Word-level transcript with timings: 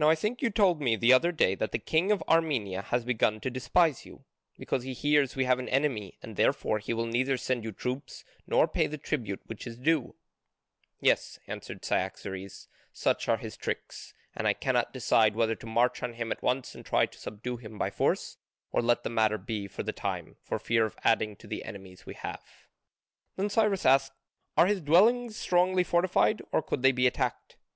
Now 0.00 0.10
I 0.10 0.16
think 0.16 0.42
you 0.42 0.50
told 0.50 0.80
me 0.80 0.96
the 0.96 1.12
other 1.12 1.30
day 1.30 1.54
that 1.54 1.70
the 1.70 1.78
king 1.78 2.10
of 2.10 2.24
Armenia 2.28 2.82
has 2.82 3.04
begun 3.04 3.38
to 3.42 3.52
despise 3.52 4.04
you, 4.04 4.24
because 4.58 4.82
he 4.82 4.94
hears 4.94 5.36
we 5.36 5.44
have 5.44 5.60
an 5.60 5.68
enemy, 5.68 6.18
and 6.24 6.34
therefore 6.34 6.80
he 6.80 6.92
will 6.92 7.06
neither 7.06 7.36
send 7.36 7.62
you 7.62 7.70
troops 7.70 8.24
nor 8.48 8.66
pay 8.66 8.88
the 8.88 8.98
tribute 8.98 9.40
which 9.46 9.64
is 9.64 9.78
due." 9.78 10.16
"Yes," 11.00 11.38
answered 11.46 11.84
Cyaxares, 11.84 12.66
"such 12.92 13.28
are 13.28 13.36
his 13.36 13.56
tricks. 13.56 14.12
And 14.34 14.48
I 14.48 14.54
cannot 14.54 14.92
decide 14.92 15.36
whether 15.36 15.54
to 15.54 15.66
march 15.66 16.02
on 16.02 16.14
him 16.14 16.32
at 16.32 16.42
once 16.42 16.74
and 16.74 16.84
try 16.84 17.06
to 17.06 17.16
subdue 17.16 17.58
him 17.58 17.78
by 17.78 17.90
force, 17.90 18.38
or 18.72 18.82
let 18.82 19.04
the 19.04 19.08
matter 19.08 19.38
be 19.38 19.68
for 19.68 19.84
the 19.84 19.92
time, 19.92 20.34
for 20.42 20.58
fear 20.58 20.84
of 20.84 20.96
adding 21.04 21.36
to 21.36 21.46
the 21.46 21.62
enemies 21.64 22.04
we 22.04 22.14
have." 22.14 22.42
Then 23.36 23.48
Cyrus 23.48 23.86
asked, 23.86 24.14
"Are 24.56 24.66
his 24.66 24.80
dwellings 24.80 25.36
strongly 25.36 25.84
fortified, 25.84 26.42
or 26.50 26.60
could 26.60 26.82
they 26.82 26.90
be 26.90 27.06
attacked?" 27.06 27.56